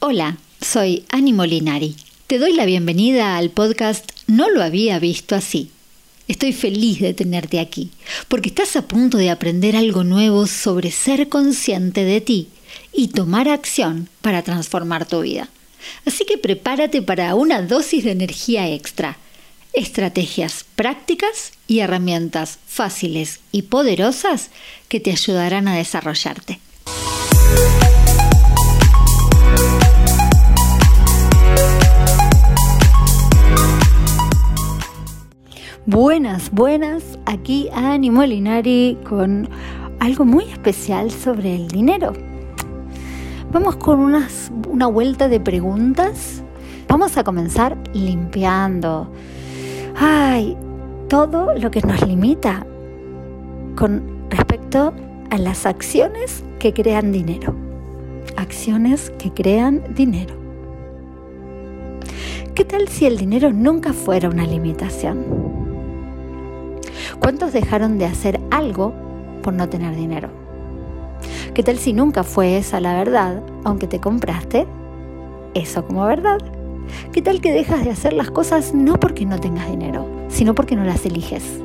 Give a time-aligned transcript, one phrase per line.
[0.00, 1.96] Hola, soy Ani Molinari.
[2.28, 5.72] Te doy la bienvenida al podcast No lo había visto así.
[6.28, 7.90] Estoy feliz de tenerte aquí,
[8.28, 12.48] porque estás a punto de aprender algo nuevo sobre ser consciente de ti
[12.92, 15.48] y tomar acción para transformar tu vida.
[16.06, 19.18] Así que prepárate para una dosis de energía extra,
[19.72, 24.50] estrategias prácticas y herramientas fáciles y poderosas
[24.86, 26.60] que te ayudarán a desarrollarte.
[35.90, 39.48] Buenas, buenas, aquí Ani Molinari con
[40.00, 42.12] algo muy especial sobre el dinero.
[43.50, 44.14] Vamos con
[44.68, 46.42] una vuelta de preguntas.
[46.88, 49.10] Vamos a comenzar limpiando.
[49.96, 50.58] Ay,
[51.08, 52.66] todo lo que nos limita
[53.74, 54.92] con respecto
[55.30, 57.54] a las acciones que crean dinero.
[58.36, 60.34] Acciones que crean dinero.
[62.54, 65.47] ¿Qué tal si el dinero nunca fuera una limitación?
[67.20, 68.92] ¿Cuántos dejaron de hacer algo
[69.42, 70.28] por no tener dinero?
[71.52, 74.66] ¿Qué tal si nunca fue esa la verdad, aunque te compraste
[75.54, 76.38] eso como verdad?
[77.12, 80.76] ¿Qué tal que dejas de hacer las cosas no porque no tengas dinero, sino porque
[80.76, 81.60] no las eliges?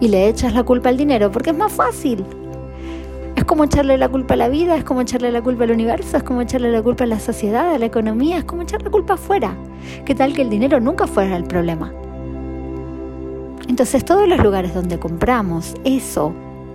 [0.00, 2.24] Y le echas la culpa al dinero porque es más fácil.
[3.34, 6.16] Es como echarle la culpa a la vida, es como echarle la culpa al universo,
[6.16, 8.90] es como echarle la culpa a la sociedad, a la economía, es como echar la
[8.90, 9.56] culpa afuera.
[10.04, 11.92] ¿Qué tal que el dinero nunca fuera el problema?
[13.68, 16.34] Entonces todos los lugares donde compramos eso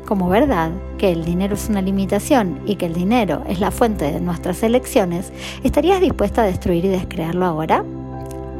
[0.09, 4.11] como verdad, que el dinero es una limitación y que el dinero es la fuente
[4.11, 5.31] de nuestras elecciones,
[5.63, 7.85] ¿estarías dispuesta a destruir y descrearlo ahora?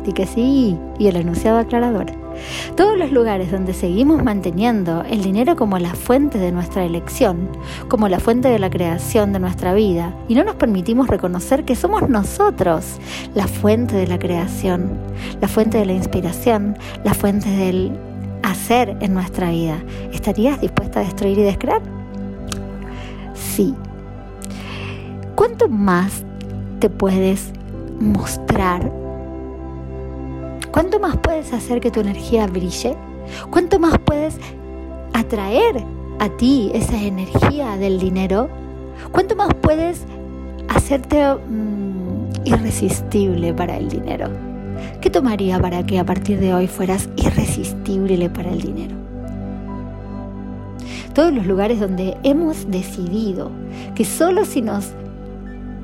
[0.05, 2.05] Di que sí, y el enunciado aclarador.
[2.77, 7.50] Todos los lugares donde seguimos manteniendo el dinero como la fuente de nuestra elección,
[7.88, 11.75] como la fuente de la creación de nuestra vida, y no nos permitimos reconocer que
[11.75, 13.00] somos nosotros
[13.33, 15.00] la fuente de la creación,
[15.41, 17.91] la fuente de la inspiración, la fuente del
[18.52, 19.81] hacer en nuestra vida.
[20.11, 21.81] ¿Estarías dispuesta a destruir y descrear?
[23.34, 23.73] Sí.
[25.35, 26.23] ¿Cuánto más
[26.79, 27.51] te puedes
[28.00, 28.91] mostrar?
[30.72, 32.96] ¿Cuánto más puedes hacer que tu energía brille?
[33.50, 34.38] ¿Cuánto más puedes
[35.13, 35.84] atraer
[36.19, 38.50] a ti esa energía del dinero?
[39.12, 40.06] ¿Cuánto más puedes
[40.68, 44.48] hacerte mm, irresistible para el dinero?
[45.01, 48.95] ¿Qué tomaría para que a partir de hoy fueras irresistible para el dinero?
[51.13, 53.51] Todos los lugares donde hemos decidido
[53.95, 54.94] que solo si nos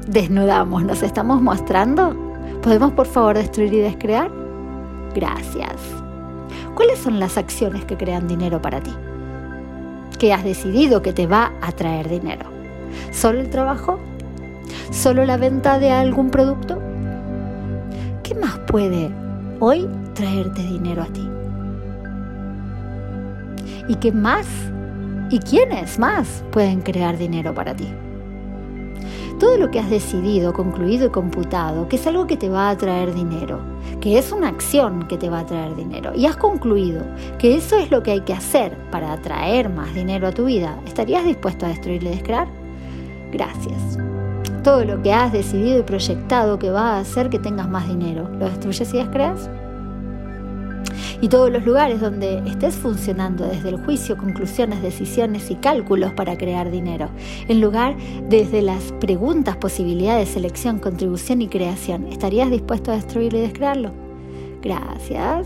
[0.08, 2.16] desnudamos, nos estamos mostrando,
[2.62, 4.30] ¿podemos por favor destruir y descrear?
[5.14, 5.74] Gracias.
[6.76, 8.92] ¿Cuáles son las acciones que crean dinero para ti?
[10.20, 12.46] ¿Qué has decidido que te va a traer dinero?
[13.12, 14.00] ¿Solo el trabajo?
[14.92, 16.82] ¿Solo la venta de algún producto?
[18.26, 19.12] ¿Qué más puede
[19.60, 21.30] hoy traerte dinero a ti?
[23.88, 24.48] ¿Y qué más?
[25.30, 27.88] ¿Y quiénes más pueden crear dinero para ti?
[29.40, 32.78] Todo lo que has decidido, concluido y computado, que es algo que te va a
[32.78, 33.60] traer dinero,
[34.02, 37.04] que es una acción que te va a traer dinero, y has concluido
[37.38, 40.80] que eso es lo que hay que hacer para atraer más dinero a tu vida,
[40.88, 42.48] ¿estarías dispuesto a destruir y descrear?
[43.32, 44.00] Gracias
[44.66, 48.28] todo lo que has decidido y proyectado que va a hacer que tengas más dinero.
[48.40, 49.48] ¿Lo destruyes y descreas?
[51.22, 56.36] Y todos los lugares donde estés funcionando desde el juicio, conclusiones, decisiones y cálculos para
[56.36, 57.10] crear dinero,
[57.48, 57.96] en lugar
[58.28, 63.92] desde las preguntas, posibilidades, selección, contribución y creación, ¿estarías dispuesto a destruirlo y descrearlo?
[64.64, 65.46] Gracias.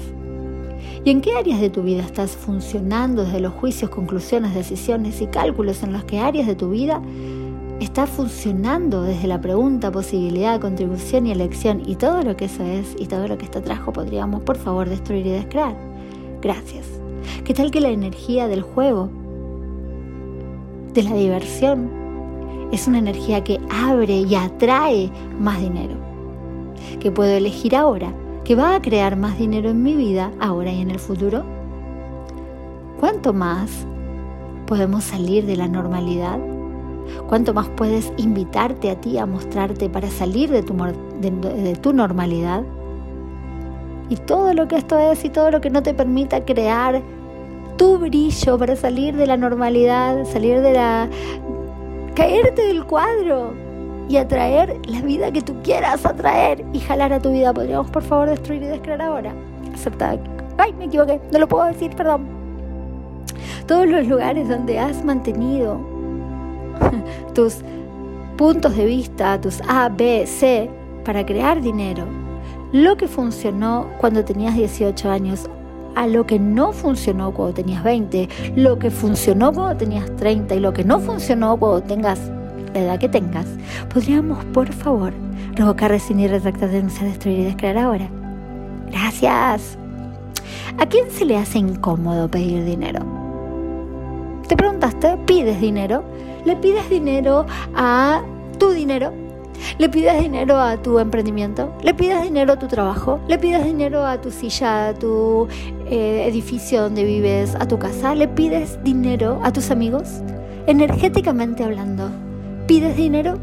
[1.04, 5.28] ¿Y en qué áreas de tu vida estás funcionando desde los juicios, conclusiones, decisiones y
[5.28, 7.02] cálculos en los que áreas de tu vida
[7.80, 12.96] está funcionando desde la pregunta, posibilidad, contribución y elección y todo lo que eso es
[13.00, 15.76] y todo lo que está atrás podríamos por favor destruir y descrear.
[16.42, 16.86] Gracias.
[17.46, 19.10] ¿Qué tal que la energía del juego,
[20.94, 21.90] de la diversión,
[22.72, 25.10] es una energía que abre y atrae
[25.40, 25.96] más dinero?
[27.00, 30.82] Que puedo elegir ahora, que va a crear más dinero en mi vida ahora y
[30.82, 31.44] en el futuro.
[33.00, 33.86] ¿Cuánto más
[34.68, 36.40] podemos salir de la normalidad?
[37.28, 42.64] Cuánto más puedes invitarte a ti a mostrarte para salir de tu, de, tu normalidad.
[44.10, 47.02] Y todo lo que esto es y todo lo que no te permita crear
[47.78, 51.08] tu brillo para salir de la normalidad, salir de la...
[52.16, 53.54] caerte del cuadro
[54.10, 57.54] y atraer la vida que tú quieras atraer y jalar a tu vida.
[57.54, 59.34] ¿Podríamos por favor destruir y descrear ahora?
[59.74, 60.18] Acepta.
[60.58, 62.28] Ay, me equivoqué, no lo puedo decir, perdón.
[63.68, 65.80] Todos los lugares donde has mantenido
[67.34, 67.58] tus
[68.38, 70.70] puntos de vista, tus A, B, C,
[71.04, 72.06] para crear dinero,
[72.72, 75.50] lo que funcionó cuando tenías 18 años,
[75.96, 80.60] a lo que no funcionó cuando tenías 20, lo que funcionó cuando tenías 30 y
[80.60, 82.20] lo que no funcionó cuando tengas
[82.74, 83.48] la edad que tengas,
[83.92, 85.14] podríamos, por favor,
[85.56, 88.10] revocar, rescindir, retractar, denunciar, destruir y descrear ahora.
[88.92, 89.78] Gracias.
[90.78, 93.00] ¿A quién se le hace incómodo pedir dinero?
[94.48, 96.04] Te preguntaste, pides dinero.
[96.46, 97.46] Le pides dinero
[97.76, 98.22] a
[98.58, 99.12] tu dinero.
[99.78, 104.06] Le pides dinero a tu emprendimiento, le pides dinero a tu trabajo, le pides dinero
[104.06, 105.48] a tu silla, a tu
[105.90, 110.22] eh, edificio donde vives, a tu casa, le pides dinero a tus amigos,
[110.66, 112.10] energéticamente hablando.
[112.68, 113.38] ¿Pides dinero?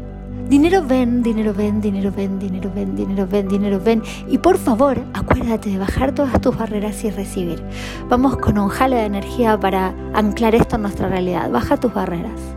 [0.49, 4.01] Dinero ven, dinero ven, dinero ven, dinero ven, dinero ven, dinero ven.
[4.29, 7.61] Y por favor, acuérdate de bajar todas tus barreras y recibir.
[8.07, 11.51] Vamos con un jale de energía para anclar esto en nuestra realidad.
[11.51, 12.56] Baja tus barreras.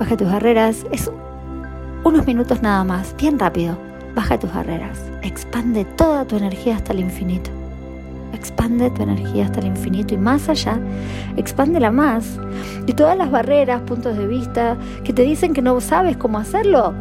[0.00, 0.86] Baja tus barreras.
[0.92, 1.10] Es
[2.04, 3.76] unos minutos nada más, bien rápido.
[4.14, 4.98] Baja tus barreras.
[5.20, 7.50] Expande toda tu energía hasta el infinito.
[8.32, 10.80] Expande tu energía hasta el infinito y más allá,
[11.36, 12.40] expándela más.
[12.86, 16.94] Y todas las barreras, puntos de vista que te dicen que no sabes cómo hacerlo,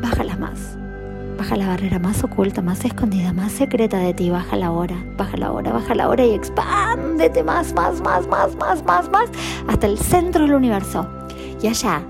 [0.00, 0.78] bájalas más.
[1.36, 4.30] Baja la barrera más oculta, más escondida, más secreta de ti.
[4.30, 8.54] Baja la hora, baja la hora, baja la hora y expándete más, más, más, más,
[8.54, 9.28] más, más, más,
[9.66, 11.08] hasta el centro del universo.
[11.60, 12.02] Y allá,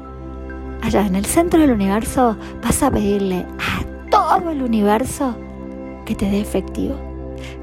[0.83, 5.37] allá en el centro del universo, vas a pedirle a todo el universo
[6.05, 7.11] que te dé efectivo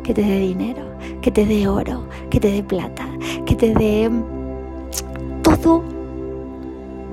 [0.07, 0.83] que te dé dinero,
[1.21, 3.05] que te dé oro, que te dé plata,
[3.45, 4.09] que te dé
[5.43, 5.83] todo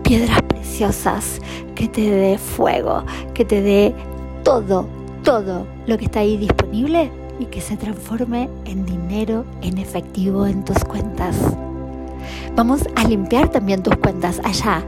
[0.05, 1.41] piedras preciosas,
[1.75, 3.05] que te dé fuego,
[3.35, 3.95] que te dé
[4.45, 4.87] todo,
[5.25, 7.11] todo lo que está ahí disponible
[7.41, 11.37] y que se transforme en dinero, en efectivo en tus cuentas.
[12.55, 14.85] Vamos a limpiar también tus cuentas allá,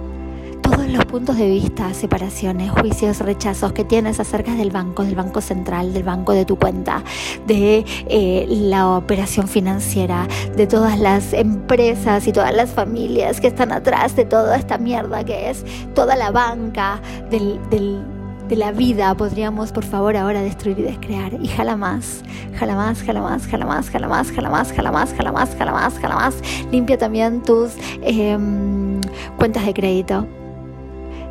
[0.71, 5.41] todos los puntos de vista, separaciones, juicios, rechazos que tienes acerca del banco, del banco
[5.41, 7.05] central, del banco de tu cuenta,
[7.47, 10.27] de eh, la operación financiera,
[10.57, 15.25] de todas las empresas y todas las familias que están atrás de toda esta mierda
[15.25, 15.65] que es
[15.95, 19.15] toda la banca de la vida.
[19.15, 21.35] Podríamos por favor ahora destruir y descrear.
[21.41, 22.23] Y jala más,
[22.59, 25.73] jala más, jala más, jala más, jala más, jala más, jala más, jala más, jala
[25.73, 26.35] más, jala más,
[26.73, 27.73] limpia también tus
[28.03, 29.01] em,
[29.37, 30.27] cuentas de crédito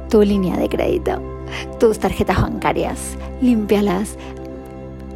[0.10, 1.22] tu línea de crédito,
[1.80, 4.18] tus tarjetas bancarias, límpialas,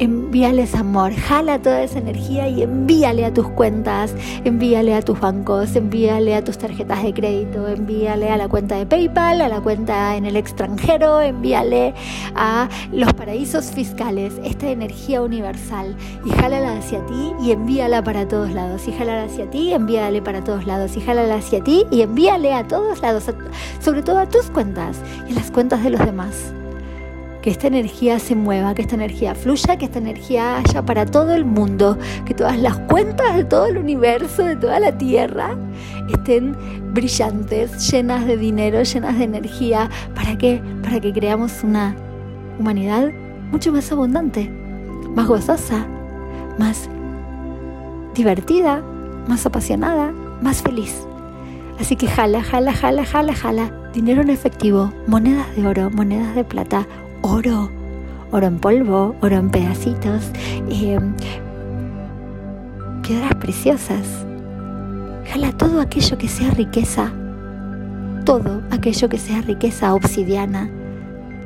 [0.00, 4.14] envíales amor, jala toda esa energía y envíale a tus cuentas,
[4.44, 8.86] envíale a tus bancos, envíale a tus tarjetas de crédito, envíale a la cuenta de
[8.86, 11.94] PayPal, a la cuenta en el extranjero, envíale
[12.34, 15.94] a los paraísos fiscales, esta energía universal
[16.24, 20.42] y jálala hacia ti y envíala para todos lados, y jálala hacia ti envíale para
[20.42, 23.30] todos lados, y jálala hacia ti y envíale a todos lados,
[23.80, 24.96] sobre todo a tus cuentas
[25.28, 26.54] y a las cuentas de los demás
[27.42, 31.32] que esta energía se mueva, que esta energía fluya, que esta energía haya para todo
[31.32, 35.56] el mundo, que todas las cuentas de todo el universo, de toda la Tierra,
[36.12, 36.56] estén
[36.92, 39.88] brillantes, llenas de dinero, llenas de energía.
[40.14, 40.62] ¿Para qué?
[40.82, 41.96] Para que creamos una
[42.58, 43.10] humanidad
[43.50, 44.50] mucho más abundante,
[45.14, 45.86] más gozosa,
[46.58, 46.88] más
[48.14, 48.82] divertida,
[49.28, 50.12] más apasionada,
[50.42, 51.06] más feliz.
[51.78, 53.72] Así que jala, jala, jala, jala, jala.
[53.94, 56.86] Dinero en efectivo, monedas de oro, monedas de plata,
[57.22, 57.70] oro,
[58.30, 60.30] oro en polvo, oro en pedacitos,
[60.68, 61.14] em,
[63.02, 64.26] piedras preciosas.
[65.26, 67.12] Jala todo aquello que sea riqueza,
[68.24, 70.70] todo aquello que sea riqueza obsidiana,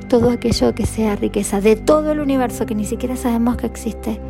[0.08, 4.20] todo aquello que sea riqueza de todo el universo que ni siquiera sabemos que existe.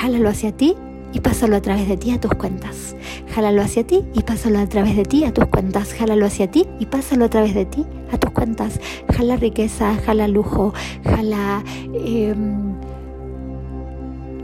[0.00, 0.76] Jálalo hacia ti
[1.12, 2.96] y pásalo a través de ti a tus cuentas.
[3.34, 5.92] Jálalo hacia ti y pásalo a través de ti a tus cuentas.
[5.94, 8.80] Jálalo hacia ti y pásalo a través de ti a tus cuentas.
[9.14, 10.72] Jala riqueza, jala lujo,
[11.04, 11.62] jala
[11.94, 12.74] em,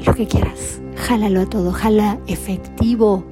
[0.04, 0.80] lo que quieras.
[0.96, 3.24] Jálalo a todo, jala efectivo.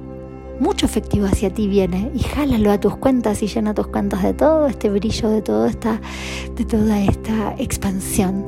[0.59, 4.33] Mucho efectivo hacia ti viene y jálalo a tus cuentas y llena tus cuentas de
[4.33, 5.99] todo este brillo, de, todo esta,
[6.55, 8.45] de toda esta expansión.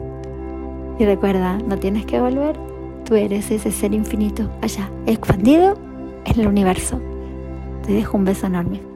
[0.99, 2.55] Y recuerda, no tienes que volver,
[3.05, 5.77] Tú eres ese ser infinito allá, expandido
[6.25, 7.01] en el universo.
[7.86, 8.92] Te dejo un beso enorme.